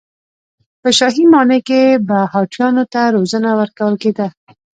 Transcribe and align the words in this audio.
په 0.81 0.89
شاهي 0.97 1.23
ماڼۍ 1.33 1.59
کې 1.67 1.81
به 2.07 2.17
هاتیانو 2.33 2.83
ته 2.93 3.01
روزنه 3.15 3.49
ورکول 3.61 3.93
کېده. 4.03 4.27